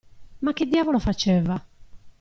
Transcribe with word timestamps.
"Ma 0.39 0.51
che 0.53 0.65
diavolo 0.65 0.97
faceva. 0.97 1.63